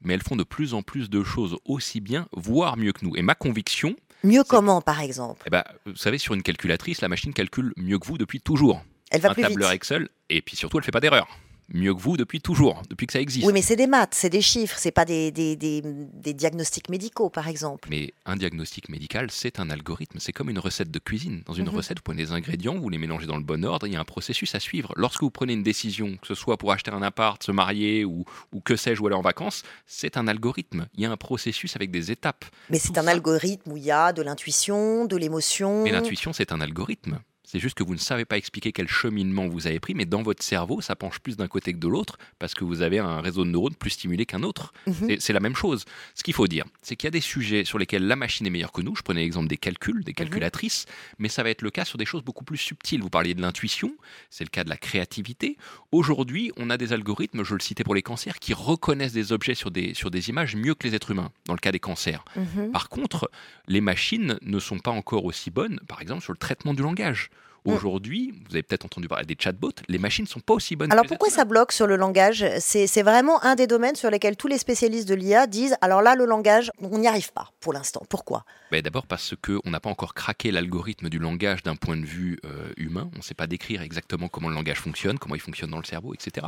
mais 0.00 0.14
elles 0.14 0.22
font 0.22 0.36
de 0.36 0.42
plus 0.42 0.74
en 0.74 0.82
plus 0.82 1.08
de 1.08 1.22
choses 1.22 1.56
aussi 1.64 2.00
bien, 2.00 2.26
voire 2.32 2.76
mieux 2.76 2.92
que 2.92 3.04
nous. 3.04 3.16
Et 3.16 3.22
ma 3.22 3.34
conviction... 3.34 3.94
Mieux 4.24 4.42
comment, 4.42 4.80
par 4.80 5.02
exemple? 5.02 5.42
Eh 5.46 5.50
ben, 5.50 5.62
Vous 5.84 5.94
savez, 5.94 6.18
sur 6.18 6.34
une 6.34 6.42
calculatrice, 6.42 7.00
la 7.00 7.08
machine 7.08 7.32
calcule 7.32 7.72
mieux 7.76 7.98
que 7.98 8.06
vous 8.06 8.18
depuis 8.18 8.40
toujours. 8.40 8.82
Elle 9.10 9.20
va 9.20 9.30
un 9.30 9.34
plus 9.34 9.42
tableur 9.42 9.70
vite. 9.70 9.76
Excel, 9.76 10.08
et 10.30 10.42
puis 10.42 10.56
surtout, 10.56 10.78
elle 10.78 10.84
fait 10.84 10.90
pas 10.90 11.00
d'erreur. 11.00 11.28
Mieux 11.74 11.94
que 11.94 12.00
vous 12.00 12.16
depuis 12.16 12.40
toujours, 12.40 12.82
depuis 12.88 13.06
que 13.08 13.12
ça 13.12 13.20
existe. 13.20 13.44
Oui, 13.46 13.52
mais 13.52 13.60
c'est 13.62 13.74
des 13.76 13.88
maths, 13.88 14.14
c'est 14.14 14.30
des 14.30 14.40
chiffres, 14.40 14.76
c'est 14.78 14.92
pas 14.92 15.04
des, 15.04 15.32
des, 15.32 15.56
des- 15.56 15.82
des 15.82 16.32
diagnostics 16.32 16.88
médicaux, 16.88 17.28
par 17.28 17.48
exemple. 17.48 17.88
Mais 17.90 18.12
un 18.24 18.36
diagnostic 18.36 18.88
médical, 18.88 19.30
c'est 19.32 19.58
un 19.58 19.68
algorithme, 19.70 20.18
c'est 20.20 20.32
comme 20.32 20.48
une 20.48 20.60
recette 20.60 20.90
de 20.92 20.98
cuisine. 21.00 21.42
Dans 21.46 21.54
une 21.54 21.66
Mhm. 21.68 21.74
recette, 21.74 21.98
vous 21.98 22.02
prenez 22.04 22.24
des 22.24 22.32
ingrédients, 22.32 22.78
vous 22.78 22.88
les 22.88 22.98
mélangez 22.98 23.26
dans 23.26 23.36
le 23.36 23.42
bon 23.42 23.64
ordre, 23.64 23.86
il 23.88 23.92
y 23.94 23.96
a 23.96 24.00
un 24.00 24.04
processus 24.04 24.54
à 24.54 24.60
suivre. 24.60 24.92
Lorsque 24.96 25.22
vous 25.22 25.30
prenez 25.30 25.54
une 25.54 25.64
décision, 25.64 26.16
que 26.18 26.26
ce 26.28 26.34
soit 26.36 26.56
pour 26.56 26.70
acheter 26.72 26.92
un 26.92 27.02
appart, 27.02 27.42
se 27.42 27.50
marier 27.50 28.04
ou, 28.04 28.24
ou 28.52 28.60
que 28.60 28.76
sais-je, 28.76 29.02
ou 29.02 29.08
aller 29.08 29.16
en 29.16 29.20
vacances, 29.22 29.64
c'est 29.86 30.16
un 30.16 30.28
algorithme. 30.28 30.86
Il 30.94 31.00
y 31.02 31.06
a 31.06 31.10
un 31.10 31.16
processus 31.16 31.74
avec 31.74 31.90
des 31.90 32.12
étapes. 32.12 32.44
Mais 32.70 32.78
c'est 32.78 32.96
un 32.96 33.02
ça- 33.02 33.10
algorithme 33.10 33.72
où 33.72 33.76
il 33.76 33.82
y 33.84 33.90
a 33.90 34.12
de 34.12 34.22
l'intuition, 34.22 35.04
de 35.04 35.16
l'émotion. 35.16 35.82
Mais 35.82 35.90
l'intuition, 35.90 36.32
c'est 36.32 36.52
un 36.52 36.60
algorithme. 36.60 37.18
C'est 37.46 37.58
juste 37.60 37.76
que 37.76 37.82
vous 37.84 37.94
ne 37.94 37.98
savez 37.98 38.24
pas 38.24 38.36
expliquer 38.36 38.72
quel 38.72 38.88
cheminement 38.88 39.46
vous 39.48 39.66
avez 39.66 39.80
pris, 39.80 39.94
mais 39.94 40.04
dans 40.04 40.22
votre 40.22 40.42
cerveau, 40.42 40.80
ça 40.80 40.96
penche 40.96 41.20
plus 41.20 41.36
d'un 41.36 41.46
côté 41.48 41.72
que 41.72 41.78
de 41.78 41.88
l'autre, 41.88 42.18
parce 42.38 42.52
que 42.54 42.64
vous 42.64 42.82
avez 42.82 42.98
un 42.98 43.20
réseau 43.20 43.44
de 43.44 43.50
neurones 43.50 43.74
plus 43.76 43.90
stimulé 43.90 44.26
qu'un 44.26 44.42
autre. 44.42 44.72
Mhm. 44.86 45.16
C'est- 45.20 45.32
la 45.32 45.40
même 45.40 45.54
chose. 45.56 45.84
Ce 46.14 46.22
qu'il 46.22 46.34
faut 46.34 46.48
dire, 46.48 46.64
c'est 46.82 46.96
qu'il 46.96 47.06
y 47.06 47.08
a 47.08 47.10
des 47.12 47.20
sujets 47.20 47.64
sur 47.64 47.78
lesquels 47.78 48.06
la 48.06 48.16
machine 48.16 48.46
est 48.46 48.50
meilleure 48.50 48.72
que 48.72 48.82
nous. 48.82 48.96
Je 48.96 49.02
prenais 49.02 49.20
l'exemple 49.22 49.46
des 49.48 49.56
calculs, 49.58 50.02
des 50.02 50.12
calculatrices, 50.12 50.86
mais 51.18 51.28
ça 51.28 51.42
va 51.42 51.50
être 51.50 51.62
le 51.62 51.70
cas 51.70 51.84
sur 51.84 51.98
des 51.98 52.04
choses 52.06 52.22
beaucoup 52.24 52.44
plus 52.44 52.56
subtiles. 52.58 53.00
Vous 53.00 53.10
parliez 53.10 53.34
de 53.34 53.40
l'intuition, 53.42 53.94
c'est 54.28 54.44
le 54.44 54.50
cas 54.50 54.64
de 54.64 54.68
la 54.70 54.76
créativité. 54.76 55.56
Aujourd'hui, 55.92 56.50
on 56.56 56.68
a 56.70 56.76
des 56.76 56.92
algorithmes, 56.92 57.44
je 57.44 57.54
le 57.54 57.60
citais 57.60 57.84
pour 57.84 57.94
les 57.94 58.02
cancers, 58.02 58.38
qui 58.38 58.54
reconnaissent 58.54 59.12
des 59.12 59.30
objets 59.32 59.54
sur 59.54 59.70
des, 59.70 59.94
sur 59.94 60.10
des 60.10 60.28
images 60.30 60.56
mieux 60.56 60.74
que 60.74 60.86
les 60.86 60.94
êtres 60.94 61.10
humains, 61.12 61.30
dans 61.44 61.52
le 61.54 61.58
cas 61.60 61.70
des 61.72 61.78
cancers. 61.80 62.24
Mhm. 62.34 62.72
Par 62.72 62.88
contre, 62.88 63.30
les 63.68 63.80
machines 63.80 64.38
ne 64.42 64.58
sont 64.58 64.78
pas 64.78 64.90
encore 64.90 65.24
aussi 65.26 65.50
bonnes, 65.50 65.78
par 65.86 66.00
exemple, 66.02 66.22
sur 66.22 66.32
le 66.32 66.38
traitement 66.38 66.74
du 66.74 66.82
langage. 66.82 67.30
Mm. 67.66 67.72
Aujourd'hui, 67.72 68.32
vous 68.48 68.54
avez 68.54 68.62
peut-être 68.62 68.84
entendu 68.84 69.08
parler 69.08 69.26
des 69.26 69.36
chatbots, 69.38 69.72
les 69.88 69.98
machines 69.98 70.24
ne 70.24 70.28
sont 70.28 70.40
pas 70.40 70.54
aussi 70.54 70.76
bonnes 70.76 70.92
Alors 70.92 71.04
que 71.04 71.08
pourquoi 71.08 71.30
ça 71.30 71.44
bloque 71.44 71.72
sur 71.72 71.86
le 71.86 71.96
langage? 71.96 72.44
C'est 72.60 72.86
c'est 72.86 73.02
vraiment 73.02 73.42
un 73.44 73.54
des 73.54 73.66
domaines 73.66 73.96
sur 73.96 74.10
lesquels 74.10 74.36
tous 74.36 74.48
les 74.48 74.58
spécialistes 74.58 75.08
de 75.08 75.14
l'IA 75.14 75.46
disent 75.46 75.76
alors 75.80 76.02
là, 76.02 76.14
le 76.14 76.24
langage, 76.24 76.70
on 76.80 76.98
n'y 76.98 77.08
arrive 77.08 77.32
pas 77.32 77.52
pour 77.60 77.72
l'instant. 77.72 78.02
Pourquoi? 78.08 78.44
Ben, 78.70 78.80
D'abord 78.82 79.06
parce 79.06 79.34
qu'on 79.42 79.70
n'a 79.70 79.80
pas 79.80 79.90
encore 79.90 80.14
craqué 80.14 80.50
l'algorithme 80.50 81.08
du 81.08 81.18
langage 81.18 81.62
d'un 81.62 81.76
point 81.76 81.96
de 81.96 82.04
vue 82.04 82.38
euh, 82.44 82.72
humain. 82.76 83.10
On 83.14 83.18
ne 83.18 83.22
sait 83.22 83.34
pas 83.34 83.46
décrire 83.46 83.82
exactement 83.82 84.28
comment 84.28 84.48
le 84.48 84.54
langage 84.54 84.78
fonctionne, 84.78 85.18
comment 85.18 85.34
il 85.34 85.40
fonctionne 85.40 85.70
dans 85.70 85.78
le 85.78 85.84
cerveau, 85.84 86.14
etc. 86.14 86.46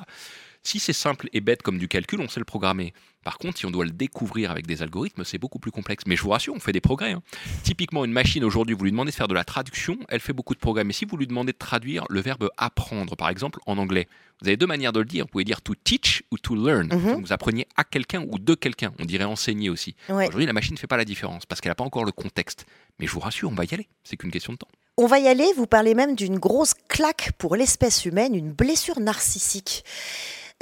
Si 0.69 0.81
c'est 0.81 0.93
simple 0.93 1.31
et 1.33 1.41
bête 1.41 1.63
comme 1.63 1.79
du 1.79 1.89
calcul, 1.89 2.21
on 2.21 2.29
sait 2.29 2.41
le 2.41 2.45
programmer. 2.45 2.93
Par 3.25 3.39
contre, 3.39 3.57
si 3.57 3.65
on 3.65 3.71
doit 3.71 3.87
le 3.87 3.91
découvrir 3.91 4.51
avec 4.51 4.67
des 4.67 4.83
algorithmes, 4.83 5.25
c'est 5.25 5.39
beaucoup 5.39 5.59
plus 5.59 5.71
complexe. 5.71 6.05
Mais 6.07 6.15
je 6.15 6.21
vous 6.21 6.29
rassure, 6.29 6.53
on 6.55 6.61
fait 6.61 6.73
des 6.73 6.83
progrès. 6.83 7.13
hein. 7.13 7.23
Typiquement, 7.63 8.05
une 8.05 8.13
machine 8.13 8.45
aujourd'hui, 8.45 8.77
vous 8.77 8.85
lui 8.85 8.91
demandez 8.91 9.11
de 9.11 9.17
faire 9.17 9.29
de 9.29 9.33
la 9.35 9.45
traduction, 9.45 9.97
elle 10.11 10.21
fait 10.21 10.35
beaucoup 10.35 10.53
de 10.53 10.59
progrès. 10.59 10.85
Mais 10.85 10.93
si 10.93 11.07
vous 11.07 11.17
lui 11.17 11.27
demandez 11.27 11.53
de 11.53 11.57
traduire 11.57 12.05
le 12.11 12.21
verbe 12.21 12.51
apprendre, 12.59 13.17
par 13.17 13.31
exemple, 13.31 13.61
en 13.65 13.79
anglais, 13.79 14.09
vous 14.43 14.49
avez 14.49 14.59
deux 14.59 14.67
manières 14.67 14.93
de 14.93 14.99
le 15.01 15.07
dire. 15.07 15.25
Vous 15.25 15.31
pouvez 15.31 15.45
dire 15.45 15.63
to 15.63 15.75
teach 15.75 16.23
ou 16.31 16.37
to 16.37 16.55
learn. 16.55 16.89
Mhm. 16.89 17.13
Donc, 17.15 17.21
vous 17.23 17.33
appreniez 17.33 17.67
à 17.79 17.85
quelqu'un 17.85 18.27
ou 18.31 18.39
de 18.39 18.55
quelqu'un. 18.55 18.93
On 18.99 19.07
dirait 19.07 19.25
enseigner 19.25 19.71
aussi. 19.71 19.97
Ouais. 20.11 20.29
Aujourd'hui, 20.29 20.45
la 20.45 20.53
machine 20.53 20.75
ne 20.75 20.79
fait 20.79 20.87
pas 20.87 20.99
la 20.99 21.07
différence 21.07 21.47
parce 21.47 21.63
qu'elle 21.63 21.71
n'a 21.71 21.77
pas 21.77 21.85
encore 21.85 22.05
le 22.05 22.13
contexte. 22.13 22.67
Mais 22.99 23.07
je 23.07 23.13
vous 23.13 23.21
rassure, 23.21 23.49
on 23.51 23.55
va 23.55 23.65
y 23.65 23.73
aller. 23.73 23.89
C'est 24.05 24.19
qu'une 24.19 24.31
question 24.31 24.53
de 24.53 24.59
temps. 24.59 24.69
On 24.99 25.07
va 25.07 25.19
y 25.19 25.29
aller, 25.29 25.51
vous 25.57 25.67
parlez 25.67 25.95
même 25.95 26.15
d'une 26.15 26.39
grosse 26.39 26.75
claque 26.89 27.31
pour 27.39 27.57
l'espèce 27.57 28.05
humaine, 28.05 28.35
une 28.35 28.53
blessure 28.53 29.01
narcissique. 29.01 29.83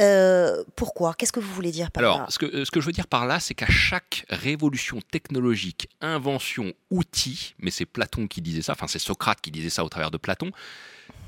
Euh, 0.00 0.62
pourquoi? 0.76 1.14
Qu'est-ce 1.14 1.32
que 1.32 1.40
vous 1.40 1.52
voulez 1.54 1.70
dire 1.70 1.90
par 1.90 2.02
Alors, 2.02 2.18
là? 2.18 2.26
ce 2.28 2.38
que, 2.38 2.46
euh, 2.46 2.64
ce 2.64 2.70
que 2.70 2.80
je 2.80 2.86
veux 2.86 2.92
dire 2.92 3.06
par 3.06 3.26
là, 3.26 3.40
c'est 3.40 3.54
qu'à 3.54 3.66
chaque 3.70 4.26
révolution 4.28 5.00
technologique, 5.10 5.88
invention, 6.02 6.72
outil, 6.90 7.54
mais 7.58 7.70
c'est 7.70 7.86
Platon 7.86 8.26
qui 8.26 8.42
disait 8.42 8.60
ça, 8.62 8.72
enfin 8.72 8.86
c'est 8.88 8.98
Socrate 8.98 9.40
qui 9.40 9.50
disait 9.50 9.70
ça 9.70 9.84
au 9.84 9.88
travers 9.88 10.10
de 10.10 10.18
Platon, 10.18 10.50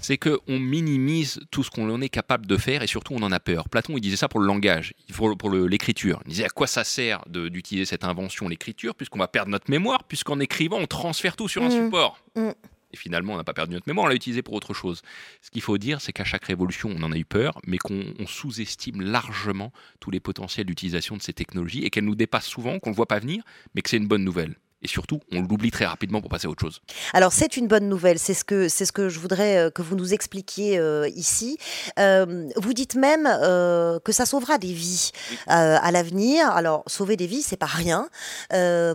c'est 0.00 0.18
qu'on 0.18 0.58
minimise 0.58 1.40
tout 1.50 1.64
ce 1.64 1.70
qu'on 1.70 2.00
est 2.02 2.08
capable 2.10 2.46
de 2.46 2.56
faire 2.58 2.82
et 2.82 2.86
surtout 2.86 3.14
on 3.14 3.22
en 3.22 3.32
a 3.32 3.40
peur. 3.40 3.68
Platon, 3.70 3.96
il 3.96 4.00
disait 4.02 4.16
ça 4.16 4.28
pour 4.28 4.40
le 4.40 4.46
langage, 4.46 4.92
pour, 5.14 5.50
l'écriture. 5.50 6.20
Il 6.26 6.30
disait 6.30 6.44
à 6.44 6.50
quoi 6.50 6.66
ça 6.66 6.84
sert 6.84 7.24
d'utiliser 7.26 7.86
cette 7.86 8.04
invention, 8.04 8.48
l'écriture, 8.48 8.94
puisqu'on 8.94 9.18
va 9.18 9.28
perdre 9.28 9.50
notre 9.50 9.70
mémoire, 9.70 10.04
puisqu'en 10.04 10.40
écrivant, 10.40 10.76
on 10.78 10.86
transfère 10.86 11.36
tout 11.36 11.48
sur 11.48 11.62
un 11.62 11.68
Mhm. 11.70 11.84
support? 11.86 12.18
Mhm. 12.36 12.52
Et 12.92 12.96
finalement, 12.96 13.34
on 13.34 13.36
n'a 13.36 13.44
pas 13.44 13.52
perdu 13.52 13.74
notre 13.74 13.88
mémoire, 13.88 14.06
on 14.06 14.08
l'a 14.08 14.14
utilisé 14.14 14.42
pour 14.42 14.54
autre 14.54 14.72
chose. 14.74 15.02
Ce 15.42 15.50
qu'il 15.50 15.62
faut 15.62 15.78
dire, 15.78 16.00
c'est 16.00 16.12
qu'à 16.12 16.24
chaque 16.24 16.44
révolution, 16.44 16.90
on 16.94 17.02
en 17.02 17.12
a 17.12 17.16
eu 17.16 17.24
peur, 17.24 17.60
mais 17.66 17.78
qu'on 17.78 18.14
on 18.18 18.26
sous-estime 18.26 19.02
largement 19.02 19.72
tous 20.00 20.10
les 20.10 20.20
potentiels 20.20 20.66
d'utilisation 20.66 21.16
de 21.16 21.22
ces 21.22 21.32
technologies 21.32 21.84
et 21.84 21.90
qu'elles 21.90 22.04
nous 22.04 22.14
dépassent 22.14 22.46
souvent, 22.46 22.78
qu'on 22.78 22.90
ne 22.90 22.94
voit 22.94 23.06
pas 23.06 23.18
venir, 23.18 23.44
mais 23.74 23.82
que 23.82 23.90
c'est 23.90 23.98
une 23.98 24.08
bonne 24.08 24.24
nouvelle. 24.24 24.56
Et 24.80 24.86
surtout, 24.86 25.20
on 25.32 25.42
l'oublie 25.42 25.72
très 25.72 25.86
rapidement 25.86 26.20
pour 26.20 26.30
passer 26.30 26.46
à 26.46 26.50
autre 26.50 26.60
chose. 26.60 26.80
Alors 27.12 27.32
c'est 27.32 27.56
une 27.56 27.66
bonne 27.66 27.88
nouvelle, 27.88 28.18
c'est 28.18 28.34
ce 28.34 28.44
que 28.44 28.68
c'est 28.68 28.84
ce 28.84 28.92
que 28.92 29.08
je 29.08 29.18
voudrais 29.18 29.56
euh, 29.56 29.70
que 29.70 29.82
vous 29.82 29.96
nous 29.96 30.14
expliquiez 30.14 30.78
euh, 30.78 31.08
ici. 31.16 31.58
Euh, 31.98 32.48
vous 32.56 32.72
dites 32.72 32.94
même 32.94 33.26
euh, 33.26 33.98
que 33.98 34.12
ça 34.12 34.24
sauvera 34.24 34.56
des 34.58 34.72
vies 34.72 35.10
à 35.46 35.90
l'avenir. 35.90 36.48
Alors 36.50 36.84
sauver 36.86 37.16
des 37.16 37.26
vies, 37.26 37.42
c'est 37.42 37.56
pas 37.56 37.66
rien. 37.66 38.08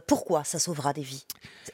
Pourquoi 0.08 0.44
ça 0.44 0.60
sauvera 0.60 0.94
des 0.94 1.02
vies? 1.02 1.26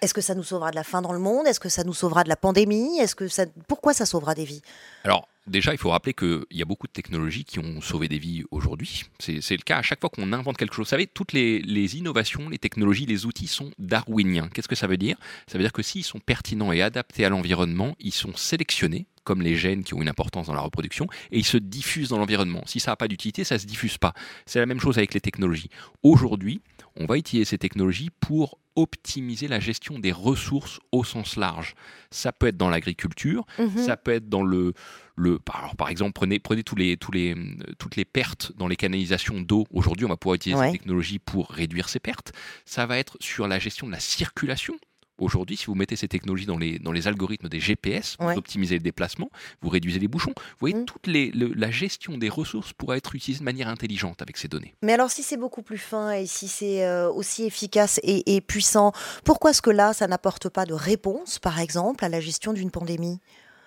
Est-ce 0.02 0.14
que 0.14 0.22
ça 0.22 0.36
nous 0.36 0.44
sauvera 0.44 0.72
de 0.72 0.76
la 0.76 0.84
faim 0.84 1.02
dans 1.02 1.14
le 1.14 1.20
monde? 1.20 1.48
Est-ce 1.48 1.60
que 1.60 1.70
ça 1.70 1.84
nous 1.84 1.94
sauvera 1.94 2.24
de 2.24 2.30
la 2.30 2.36
pandémie? 2.36 3.00
Est-ce 3.00 3.16
que 3.16 3.28
ça 3.28 3.46
pourquoi 3.68 3.94
ça 3.94 4.06
sauvera 4.06 4.34
des 4.34 4.46
vies? 4.46 4.62
Alors, 5.04 5.28
déjà, 5.50 5.74
il 5.74 5.78
faut 5.78 5.90
rappeler 5.90 6.14
qu'il 6.14 6.46
y 6.52 6.62
a 6.62 6.66
beaucoup 6.66 6.88
de 6.88 6.92
technologies 6.92 7.44
qui 7.44 7.60
ont 7.60 7.82
sauvé 7.82 8.08
des 8.08 8.20
vies 8.20 8.44
aujourd'hui. 8.52 9.04
C'est 9.20 9.52
le 9.52 9.64
cas 9.64 9.78
à 9.78 9.82
chaque 9.82 10.00
fois 10.00 10.10
qu'on 10.10 10.32
invente 10.34 10.58
quelque 10.58 10.74
chose. 10.74 10.86
Vous 10.86 10.92
savez, 10.92 11.08
toutes 11.08 11.34
les, 11.34 11.60
les 11.60 11.98
innovations, 11.98 12.50
les 12.50 12.60
technologies, 12.60 13.06
les 13.06 13.26
outils 13.26 13.48
sont 13.48 13.72
darwiniens. 13.78 14.50
Qu'est-ce 14.54 14.68
que 14.68 14.76
ça 14.76 14.88
veut 14.88 14.98
dire? 14.98 15.18
Ça 15.48 15.58
veut 15.58 15.64
dire 15.64 15.74
que 15.74 15.82
s'ils 15.82 16.04
sont 16.04 16.20
pertinents 16.20 16.72
et 16.72 16.82
adaptés 16.82 17.26
à 17.26 17.30
l'environnement, 17.30 17.96
ils 18.00 18.14
sont 18.14 18.36
sélectionnés 18.36 19.08
comme 19.30 19.44
les 19.44 19.56
gènes 19.56 19.84
qui 19.84 19.94
ont 19.94 20.02
une 20.02 20.10
importance 20.10 20.48
dans 20.48 20.56
la 20.56 20.62
reproduction, 20.62 21.06
et 21.32 21.38
ils 21.38 21.46
se 21.46 21.58
diffusent 21.58 22.10
dans 22.10 22.18
l'environnement. 22.18 22.64
Si 22.66 22.80
ça 22.80 22.90
n'a 22.94 22.96
pas 22.96 23.08
d'utilité, 23.08 23.44
ça 23.44 23.56
ne 23.56 23.60
se 23.60 23.68
diffuse 23.68 24.00
pas. 24.00 24.14
C'est 24.48 24.58
la 24.58 24.66
même 24.66 24.80
chose 24.80 24.98
avec 24.98 25.14
les 25.14 25.22
technologies. 25.22 25.70
Aujourd'hui, 26.02 26.62
on 26.96 27.06
va 27.06 27.16
utiliser 27.16 27.46
ces 27.46 27.60
technologies 27.60 28.10
pour 28.20 28.58
optimiser 28.76 29.48
la 29.48 29.60
gestion 29.60 30.00
des 30.00 30.12
ressources 30.12 30.80
au 30.92 31.04
sens 31.04 31.36
large. 31.36 31.76
Ça 32.10 32.32
peut 32.32 32.48
être 32.48 32.58
dans 32.58 32.70
l'agriculture, 32.70 33.46
Mhm. 33.60 33.78
ça 33.86 33.98
peut 33.98 34.12
être 34.14 34.30
dans 34.30 34.42
le, 34.42 34.74
le 35.16 35.38
par, 35.38 35.58
alors, 35.58 35.76
par 35.76 35.90
exemple, 35.90 36.14
prenez, 36.14 36.40
prenez 36.40 36.64
tous 36.64 36.76
les, 36.76 36.98
tous 36.98 37.12
les, 37.12 37.36
euh, 37.36 37.58
toutes 37.78 37.98
les 37.98 38.06
pertes 38.06 38.52
dans 38.58 38.68
les 38.68 38.78
canalisations 38.78 39.42
d'eau. 39.42 39.68
Aujourd'hui, 39.70 40.06
on 40.06 40.10
va 40.10 40.18
pouvoir 40.18 40.36
utiliser 40.38 40.60
Ouais. 40.60 40.68
ces 40.72 40.78
technologies 40.80 41.20
pour 41.20 41.50
réduire 41.52 41.88
ces 41.90 42.00
pertes. 42.00 42.32
Ça 42.66 42.88
va 42.88 42.98
être 42.98 43.16
sur 43.20 43.48
la 43.48 43.60
gestion 43.60 43.86
de 43.86 43.92
la 43.92 44.00
circulation. 44.00 44.76
Aujourd'hui, 45.20 45.58
si 45.58 45.66
vous 45.66 45.76
mettez 45.76 45.96
ces 45.96 46.08
technologies 46.08 46.46
dans 46.46 46.58
les, 46.58 46.80
dans 46.80 46.92
les 46.92 47.08
algorithmes 47.08 47.50
des 47.50 47.60
GPS, 47.60 48.16
vous 48.20 48.30
optimisez 48.38 48.76
le 48.76 48.82
déplacement, 48.82 49.30
vous 49.62 49.70
réduisez 49.70 50.00
les 50.00 50.08
bouchons. 50.08 50.34
Vous 50.36 50.58
voyez, 50.60 50.76
Mm. 50.76 50.86
toute 50.86 51.08
les, 51.08 51.32
le- 51.32 51.54
la 51.56 51.72
gestion 51.72 52.18
des 52.18 52.30
ressources 52.30 52.74
pourra 52.74 52.98
être 52.98 53.16
utilisée 53.16 53.40
de 53.40 53.46
manière 53.46 53.68
intelligente 53.68 54.22
avec 54.22 54.38
ces 54.38 54.48
données. 54.48 54.76
Mais 54.82 54.94
alors 54.94 55.10
si 55.12 55.24
c'est 55.24 55.38
beaucoup 55.38 55.62
plus 55.62 55.78
fin 55.78 56.12
et 56.12 56.26
si 56.26 56.48
c'est 56.48 56.86
euh, 56.86 57.10
aussi 57.12 57.44
efficace 57.44 58.00
et, 58.04 58.36
et 58.36 58.42
puissant, 58.42 58.92
pourquoi 59.24 59.52
est-ce 59.52 59.62
que 59.62 59.70
là 59.72 59.94
ça 59.94 60.08
n'apporte 60.08 60.50
pas 60.50 60.66
de 60.66 60.74
réponse, 60.74 61.40
par 61.40 61.60
exemple, 61.60 62.04
à 62.06 62.10
la 62.10 62.20
gestion 62.22 62.54
d'une 62.54 62.72
pandémie? 62.72 63.20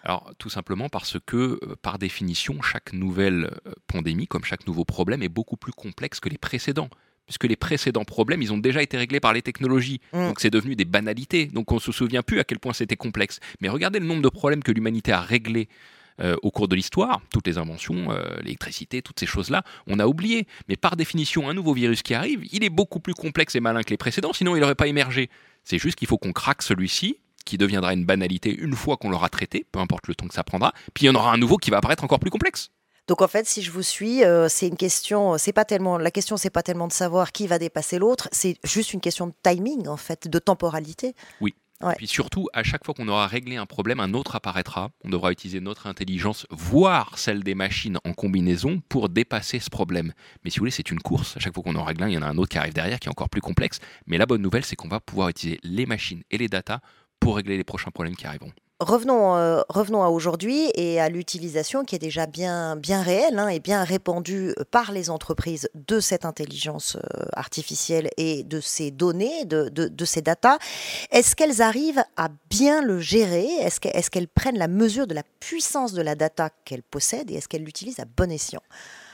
Alors, 0.05 0.33
tout 0.39 0.51
simplement 0.51 0.89
parce 0.89 1.17
que, 1.25 1.61
euh, 1.63 1.77
par 1.81 1.97
définition, 1.97 2.61
chaque 2.61 2.93
nouvelle 2.93 3.51
euh, 3.69 3.73
pandémie, 3.87 4.27
comme 4.27 4.43
chaque 4.45 4.67
nouveau 4.67 4.85
problème, 4.85 5.23
est 5.23 5.29
beaucoup 5.29 5.57
plus 5.57 5.71
complexe 5.73 6.19
que 6.19 6.29
les 6.29 6.39
précédents. 6.39 6.89
Puisque 7.27 7.45
les 7.45 7.57
précédents 7.57 8.05
problèmes, 8.05 8.43
ils 8.43 8.53
ont 8.53 8.59
déjà 8.59 8.83
été 8.83 8.97
réglés 8.97 9.21
par 9.21 9.33
les 9.33 9.43
technologies. 9.43 10.01
Mm. 10.13 10.29
Donc, 10.29 10.41
c'est 10.41 10.51
devenu 10.51 10.77
des 10.77 10.85
banalités. 10.85 11.47
Donc, 11.47 11.71
on 11.73 11.77
ne 11.77 11.81
se 11.81 11.93
souvient 11.93 12.23
plus 12.23 12.41
à 12.41 12.45
quel 12.45 12.59
point 12.59 12.73
c'était 12.73 12.97
complexe. 12.97 13.41
Mais 13.61 13.69
regardez 13.69 14.01
le 14.01 14.07
nombre 14.07 14.23
de 14.23 14.29
problèmes 14.29 14.63
que 14.63 14.73
l'humanité 14.73 15.13
a 15.13 15.21
réglés 15.21 15.69
euh, 16.21 16.37
au 16.43 16.51
cours 16.51 16.69
de 16.69 16.77
l'histoire, 16.77 17.21
toutes 17.33 17.47
les 17.47 17.57
inventions, 17.59 18.13
euh, 18.13 18.23
l'électricité, 18.43 19.01
toutes 19.01 19.19
ces 19.19 19.27
choses-là, 19.27 19.63
on 19.87 19.99
a 19.99 20.07
oublié. 20.07 20.47
Mais 20.69 20.77
par 20.77 20.97
définition, 20.97 21.49
un 21.49 21.55
nouveau 21.55 21.73
virus 21.73 22.03
qui 22.03 22.15
arrive, 22.15 22.45
il 22.53 22.65
est 22.65 22.71
beaucoup 22.71 23.01
plus 23.01 23.15
complexe 23.15 23.55
et 23.57 23.61
malin 23.61 23.83
que 23.83 23.91
les 23.91 23.97
précédents, 23.97 24.33
sinon 24.33 24.55
il 24.55 24.61
n'aurait 24.61 24.75
pas 24.75 24.89
émergé. 24.89 25.31
C'est 25.65 25.79
juste 25.79 25.97
qu'il 25.97 26.09
faut 26.09 26.19
qu'on 26.19 26.33
craque 26.33 26.63
celui-ci, 26.63 27.19
qui 27.45 27.57
deviendra 27.59 27.95
une 27.95 28.05
banalité 28.05 28.55
une 28.55 28.75
fois 28.75 28.97
qu'on 28.97 29.11
l'aura 29.11 29.29
traité, 29.31 29.67
peu 29.73 29.79
importe 29.79 30.07
le 30.07 30.15
temps 30.15 30.29
que 30.29 30.35
ça 30.35 30.45
prendra, 30.45 30.73
puis 30.95 31.05
il 31.05 31.07
y 31.07 31.11
en 31.11 31.15
aura 31.15 31.33
un 31.33 31.39
nouveau 31.39 31.57
qui 31.57 31.71
va 31.71 31.79
apparaître 31.79 32.05
encore 32.05 32.21
plus 32.21 32.31
complexe. 32.31 32.71
Donc 33.09 33.21
en 33.23 33.29
fait, 33.29 33.47
si 33.47 33.63
je 33.63 33.71
vous 33.71 33.83
suis, 33.83 34.25
euh, 34.25 34.49
c'est 34.49 34.69
une 34.69 34.77
question, 34.77 35.37
c'est 35.39 35.53
pas 35.53 35.65
tellement 35.65 35.99
la 35.99 36.11
question, 36.11 36.37
c'est 36.37 36.51
pas 36.51 36.63
tellement 36.63 36.87
de 36.87 36.93
savoir 36.93 37.33
qui 37.33 37.47
va 37.47 37.59
dépasser 37.59 37.99
l'autre, 37.99 38.29
c'est 38.33 38.57
juste 38.65 38.93
une 38.93 39.01
question 39.01 39.27
de 39.27 39.35
timing 39.43 39.89
en 39.89 39.97
fait, 39.97 40.29
de 40.29 40.39
temporalité. 40.39 41.15
Ouais. 41.41 41.95
Et 41.95 41.97
puis 41.97 42.07
surtout, 42.07 42.49
à 42.53 42.63
chaque 42.63 42.85
fois 42.85 42.95
qu'on 42.95 43.09
aura 43.09 43.27
réglé 43.27 43.57
un 43.57 43.67
problème, 43.67 43.99
un 43.99 44.15
autre 44.15 44.37
apparaîtra. 44.37 44.91
On 45.05 45.11
devra 45.11 45.33
utiliser 45.33 45.61
notre 45.61 45.89
intelligence, 45.89 46.47
voire 46.51 47.19
celle 47.19 47.43
des 47.43 47.57
machines 47.57 47.99
en 48.05 48.13
combinaison, 48.13 48.81
pour 48.89 49.09
dépasser 49.09 49.59
ce 49.59 49.69
problème. 49.69 50.13
Mais 50.45 50.51
si 50.51 50.59
vous 50.59 50.63
voulez, 50.63 50.71
c'est 50.71 50.91
une 50.91 51.01
course. 51.01 51.37
À 51.37 51.41
chaque 51.41 51.55
fois 51.55 51.65
qu'on 51.65 51.75
en 51.75 51.85
règle 51.85 52.05
un, 52.05 52.09
il 52.09 52.15
y 52.15 52.19
en 52.19 52.23
a 52.23 52.27
un 52.27 52.39
autre 52.39 52.51
qui 52.51 52.59
arrive 52.59 52.73
derrière, 52.73 53.01
qui 53.01 53.09
est 53.09 53.11
encore 53.11 53.31
plus 53.31 53.41
complexe. 53.41 53.81
Mais 54.07 54.17
la 54.17 54.27
bonne 54.27 54.43
nouvelle, 54.43 54.65
c'est 54.65 54.77
qu'on 54.77 54.89
va 54.89 55.01
pouvoir 55.01 55.29
utiliser 55.29 55.59
les 55.65 55.87
machines 55.87 56.23
et 56.31 56.39
les 56.39 56.49
datas 56.49 56.79
pour 57.19 57.37
régler 57.37 57.57
les 57.57 57.65
prochains 57.65 57.91
problèmes 57.91 58.17
qui 58.17 58.27
arriveront. 58.27 58.53
Revenons, 58.83 59.37
euh, 59.37 59.63
revenons 59.69 60.03
à 60.03 60.09
aujourd'hui 60.09 60.71
et 60.75 61.01
à 61.01 61.09
l'utilisation 61.09 61.85
qui 61.85 61.95
est 61.95 62.01
déjà 62.01 62.27
bien, 62.27 62.77
bien 62.77 63.03
réelle 63.03 63.39
hein, 63.39 63.49
et 63.49 63.61
bien 63.61 63.85
répandue 63.85 64.55
par 64.71 64.93
les 64.93 65.11
entreprises 65.11 65.69
de 65.75 66.01
cette 66.01 66.25
intelligence 66.25 66.97
euh, 66.97 67.25
artificielle 67.33 68.11
et 68.17 68.45
de 68.45 68.61
ces 68.61 68.91
données, 68.91 69.45
de, 69.45 69.69
de, 69.69 70.05
ces 70.05 70.23
datas. 70.23 70.59
Est-ce 71.11 71.37
qu'elles 71.37 71.63
arrivent 71.63 72.05
à 72.17 72.29
bien 72.51 72.83
le 72.83 73.01
gérer? 73.01 73.47
Est-ce 73.61 74.11
qu'elles 74.11 74.29
prennent 74.29 74.59
la 74.59 74.69
mesure 74.69 75.07
de 75.07 75.15
la 75.15 75.23
puissance 75.41 75.93
de 75.93 76.03
la 76.03 76.15
data 76.15 76.51
qu'elles 76.65 76.83
possèdent 76.83 77.31
et 77.31 77.35
est-ce 77.35 77.49
qu'elles 77.49 77.65
l'utilisent 77.65 78.01
à 78.01 78.05
bon 78.05 78.31
escient? 78.31 78.63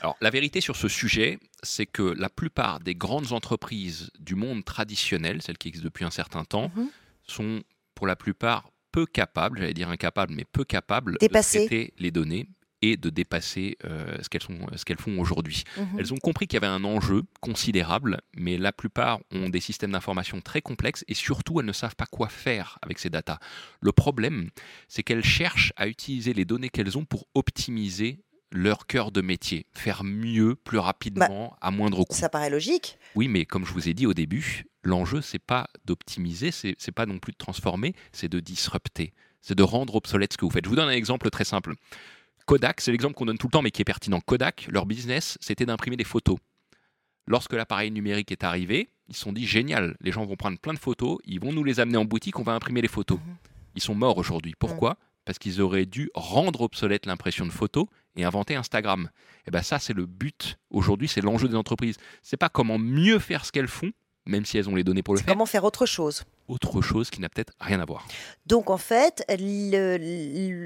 Alors, 0.01 0.15
la 0.21 0.29
vérité 0.29 0.61
sur 0.61 0.75
ce 0.75 0.87
sujet, 0.87 1.39
c'est 1.61 1.85
que 1.85 2.03
la 2.03 2.29
plupart 2.29 2.79
des 2.79 2.95
grandes 2.95 3.33
entreprises 3.33 4.09
du 4.19 4.35
monde 4.35 4.63
traditionnel, 4.63 5.41
celles 5.41 5.57
qui 5.57 5.67
existent 5.67 5.85
depuis 5.87 6.05
un 6.05 6.11
certain 6.11 6.45
temps, 6.45 6.71
mhm. 6.75 6.89
sont 7.27 7.61
pour 7.95 8.07
la 8.07 8.15
plupart 8.15 8.69
peu 8.91 9.05
capables, 9.05 9.59
j'allais 9.59 9.73
dire 9.73 9.89
incapables, 9.89 10.33
mais 10.33 10.45
peu 10.45 10.63
capables 10.63 11.17
de 11.19 11.27
traiter 11.27 11.93
les 11.97 12.11
données 12.11 12.49
et 12.81 12.97
de 12.97 13.09
dépasser 13.09 13.77
euh, 13.83 14.17
ce 14.21 14.29
qu'elles 14.29 14.41
ce 14.41 14.85
qu'elles 14.85 14.99
font 14.99 15.19
aujourd'hui. 15.19 15.63
Mhm. 15.77 15.99
Elles 15.99 16.13
ont 16.13 16.17
compris 16.17 16.47
qu'il 16.47 16.55
y 16.55 16.63
avait 16.63 16.73
un 16.73 16.83
enjeu 16.83 17.23
considérable, 17.41 18.21
mais 18.35 18.57
la 18.57 18.71
plupart 18.71 19.19
ont 19.31 19.49
des 19.49 19.59
systèmes 19.59 19.91
d'information 19.91 20.39
très 20.41 20.61
complexes 20.61 21.03
et 21.07 21.13
surtout 21.13 21.59
elles 21.59 21.65
ne 21.65 21.73
savent 21.73 21.95
pas 21.95 22.05
quoi 22.05 22.29
faire 22.29 22.79
avec 22.81 22.99
ces 22.99 23.09
datas. 23.09 23.39
Le 23.81 23.91
problème, 23.91 24.49
c'est 24.87 25.03
qu'elles 25.03 25.25
cherchent 25.25 25.73
à 25.75 25.87
utiliser 25.87 26.33
les 26.33 26.45
données 26.45 26.69
qu'elles 26.69 26.97
ont 26.97 27.05
pour 27.05 27.27
optimiser 27.33 28.23
leur 28.51 28.87
cœur 28.87 29.11
de 29.11 29.21
métier, 29.21 29.65
faire 29.73 30.03
mieux, 30.03 30.55
plus 30.55 30.79
rapidement, 30.79 31.49
bah, 31.51 31.57
à 31.61 31.71
moindre 31.71 32.03
coût. 32.03 32.15
Ça 32.15 32.29
paraît 32.29 32.49
logique. 32.49 32.97
Oui, 33.15 33.27
mais 33.27 33.45
comme 33.45 33.65
je 33.65 33.73
vous 33.73 33.89
ai 33.89 33.93
dit 33.93 34.05
au 34.05 34.13
début, 34.13 34.65
l'enjeu 34.83 35.21
c'est 35.21 35.39
pas 35.39 35.67
d'optimiser, 35.85 36.51
c'est, 36.51 36.75
c'est 36.77 36.91
pas 36.91 37.05
non 37.05 37.19
plus 37.19 37.33
de 37.33 37.37
transformer, 37.37 37.93
c'est 38.11 38.29
de 38.29 38.39
disrupter, 38.39 39.13
c'est 39.41 39.55
de 39.55 39.63
rendre 39.63 39.95
obsolète 39.95 40.33
ce 40.33 40.37
que 40.37 40.45
vous 40.45 40.51
faites. 40.51 40.65
Je 40.65 40.69
vous 40.69 40.75
donne 40.75 40.89
un 40.89 40.93
exemple 40.93 41.29
très 41.29 41.45
simple. 41.45 41.73
Kodak, 42.45 42.81
c'est 42.81 42.91
l'exemple 42.91 43.13
qu'on 43.13 43.25
donne 43.25 43.37
tout 43.37 43.47
le 43.47 43.51
temps, 43.51 43.61
mais 43.61 43.71
qui 43.71 43.83
est 43.83 43.85
pertinent. 43.85 44.19
Kodak, 44.21 44.67
leur 44.71 44.87
business, 44.87 45.37
c'était 45.39 45.67
d'imprimer 45.67 45.97
des 45.97 46.03
photos. 46.03 46.37
Lorsque 47.27 47.53
l'appareil 47.53 47.91
numérique 47.91 48.31
est 48.31 48.43
arrivé, 48.43 48.89
ils 49.07 49.15
se 49.15 49.21
sont 49.21 49.33
dit 49.33 49.45
génial, 49.45 49.95
les 50.01 50.11
gens 50.11 50.25
vont 50.25 50.35
prendre 50.35 50.57
plein 50.57 50.73
de 50.73 50.79
photos, 50.79 51.19
ils 51.25 51.39
vont 51.39 51.53
nous 51.53 51.63
les 51.63 51.79
amener 51.79 51.97
en 51.97 52.05
boutique, 52.05 52.39
on 52.39 52.43
va 52.43 52.53
imprimer 52.53 52.81
les 52.81 52.87
photos. 52.87 53.19
Mhm. 53.19 53.35
Ils 53.75 53.81
sont 53.81 53.93
morts 53.93 54.17
aujourd'hui. 54.17 54.55
Pourquoi? 54.57 54.97
Parce 55.25 55.37
qu'ils 55.37 55.61
auraient 55.61 55.85
dû 55.85 56.09
rendre 56.15 56.61
obsolète 56.61 57.05
l'impression 57.05 57.45
de 57.45 57.51
photos 57.51 57.85
et 58.19 58.23
inventer 58.23 58.55
Instagram. 58.55 59.09
Et 59.39 59.41
eh 59.47 59.51
ben 59.51 59.61
ça, 59.61 59.79
c'est 59.79 59.93
le 59.93 60.05
but 60.05 60.57
aujourd'hui, 60.69 61.07
c'est 61.07 61.21
l'enjeu 61.21 61.47
des 61.47 61.55
entreprises. 61.55 61.97
C'est 62.21 62.37
pas 62.37 62.49
comment 62.49 62.77
mieux 62.77 63.19
faire 63.19 63.45
ce 63.45 63.51
qu'elles 63.51 63.67
font, 63.67 63.91
même 64.25 64.45
si 64.45 64.57
elles 64.57 64.69
ont 64.69 64.75
les 64.75 64.83
données 64.83 65.03
pour 65.03 65.13
le 65.13 65.19
faire. 65.19 65.33
Comment 65.33 65.45
faire 65.45 65.63
autre 65.63 65.85
chose 65.85 66.23
Autre 66.47 66.81
chose 66.81 67.09
qui 67.09 67.21
n'a 67.21 67.29
peut-être 67.29 67.53
rien 67.59 67.79
à 67.79 67.85
voir. 67.85 68.07
Donc 68.45 68.69
en 68.69 68.77
fait, 68.77 69.23
le, 69.29 69.97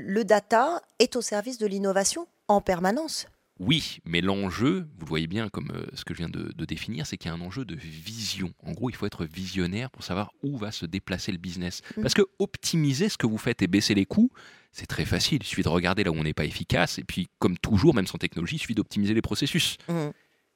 le 0.05 0.23
data 0.23 0.81
est 0.99 1.15
au 1.15 1.21
service 1.21 1.57
de 1.57 1.67
l'innovation 1.67 2.27
en 2.47 2.61
permanence. 2.61 3.27
Oui, 3.59 3.99
mais 4.03 4.21
l'enjeu, 4.21 4.87
vous 4.97 5.05
le 5.05 5.09
voyez 5.09 5.27
bien 5.27 5.47
comme 5.49 5.71
euh, 5.73 5.85
ce 5.93 6.03
que 6.03 6.13
je 6.13 6.19
viens 6.19 6.29
de, 6.29 6.65
définir, 6.65 7.05
c'est 7.05 7.17
qu'il 7.17 7.29
y 7.29 7.31
a 7.31 7.35
un 7.35 7.41
enjeu 7.41 7.65
de 7.65 7.75
vision. 7.75 8.51
En 8.63 8.71
gros, 8.71 8.89
il 8.89 8.95
faut 8.95 9.05
être 9.05 9.25
visionnaire 9.25 9.91
pour 9.91 10.03
savoir 10.03 10.31
où 10.41 10.57
va 10.57 10.71
se 10.71 10.85
déplacer 10.85 11.31
le 11.31 11.37
business. 11.37 11.81
Mm. 11.95 12.01
Parce 12.01 12.13
que 12.15 12.23
optimiser 12.39 13.09
ce 13.09 13.17
que 13.17 13.27
vous 13.27 13.37
faites 13.37 13.61
et 13.61 13.67
baisser 13.67 13.93
les 13.93 14.05
coûts, 14.05 14.31
c'est 14.73 14.87
très 14.87 15.05
facile. 15.05 15.39
Il 15.41 15.45
suffit 15.45 15.61
de 15.61 15.69
regarder 15.69 16.03
là 16.03 16.11
où 16.11 16.15
on 16.15 16.23
n'est 16.23 16.33
pas 16.33 16.45
efficace. 16.45 16.97
Et 16.97 17.03
puis, 17.03 17.29
comme 17.39 17.57
toujours, 17.57 17.93
même 17.93 18.07
sans 18.07 18.17
technologie, 18.17 18.55
il 18.55 18.59
suffit 18.59 18.75
d'optimiser 18.75 19.13
les 19.13 19.21
processus. 19.21 19.77
Mais 19.87 19.93
mm. 19.93 20.13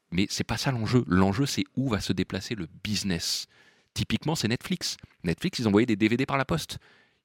Mais 0.10 0.26
c'est 0.30 0.46
pas 0.46 0.58
ça 0.58 0.72
l'enjeu. 0.72 1.04
L'enjeu, 1.06 1.46
c'est 1.46 1.66
où 1.76 1.90
va 1.90 2.00
se 2.00 2.14
déplacer 2.14 2.56
le 2.56 2.68
business. 2.82 3.48
Typiquement, 3.94 4.36
c'est 4.36 4.48
Netflix. 4.48 4.96
Netflix, 5.24 5.60
ils 5.60 5.68
envoyaient 5.68 5.86
des 5.86 5.98
DVD 5.98 6.26
par 6.26 6.38
la 6.38 6.46
poste. 6.46 6.78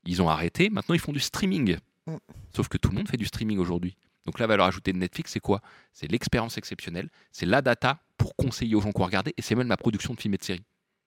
Ils 0.05 0.21
ont 0.21 0.29
arrêté. 0.29 0.69
Maintenant, 0.69 0.97
ils 0.97 1.01
font 1.01 1.13
du 1.13 1.21
streaming. 1.21 1.77
Mm. 2.07 2.17
Sauf 2.55 2.69
que 2.69 2.77
tout 2.79 2.91
le 2.91 2.97
monde 2.97 3.09
fait 3.09 3.17
du 3.17 3.27
streaming 3.27 3.59
aujourd'hui. 3.59 3.97
Donc 4.25 4.39
la 4.39 4.47
valeur 4.47 4.67
ajoutée 4.67 4.93
de 4.93 4.99
Netflix, 4.99 5.33
c'est 5.33 5.41
quoi? 5.41 5.61
C'est 5.93 6.11
l'expérience 6.11 6.57
exceptionnelle, 6.59 7.09
c'est 7.33 7.47
la 7.47 7.61
data 7.61 7.99
pour 8.17 8.37
conseiller 8.37 8.77
aux 8.77 8.81
gens 8.81 8.93
quoi 8.93 9.07
regarder, 9.07 9.35
et 9.37 9.43
c'est 9.43 9.55
même 9.55 9.69
la 9.69 9.77
production 9.77 10.15
de 10.15 10.21
films 10.21 10.35
et 10.35 10.39
de 10.39 10.45
séries. 10.45 10.65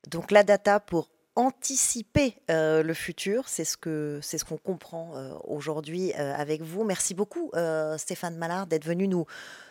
Donc 0.09 0.31
la 0.31 0.43
data 0.43 0.79
pour 0.79 1.09
anticiper 1.35 2.35
euh, 2.49 2.81
le 2.81 2.93
futur, 2.93 3.47
c'est 3.47 3.65
ce 3.65 3.77
que 3.77 4.19
c'est 4.21 4.37
ce 4.37 4.45
qu'on 4.45 4.57
comprend 4.57 5.11
euh, 5.15 5.31
aujourd'hui 5.43 6.13
euh, 6.17 6.33
avec 6.35 6.61
vous. 6.61 6.83
Merci 6.83 7.13
beaucoup 7.13 7.51
Stéphane 7.97 8.37
Mallard 8.37 8.67
d'être 8.67 8.85
venu 8.85 9.07
nous 9.07 9.25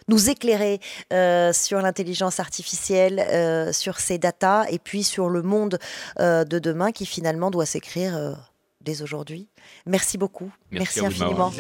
nous 0.09 0.29
éclairer 0.29 0.81
sur 1.53 1.81
l'intelligence 1.81 2.41
artificielle, 2.41 3.73
sur 3.73 3.99
ces 3.99 4.19
datas 4.19 4.67
et 4.69 4.79
puis 4.79 5.03
sur 5.03 5.29
le 5.29 5.43
monde 5.43 5.79
de 6.19 6.59
demain 6.59 6.93
qui 6.93 7.07
finalement 7.07 7.51
doit 7.51 7.67
s'écrire 7.67 8.37
dès 8.81 9.03
aujourd'hui. 9.03 9.49
Merci 9.87 10.19
beaucoup. 10.19 10.53
Merci, 10.71 11.01
Merci 11.01 11.23
infiniment. 11.23 11.51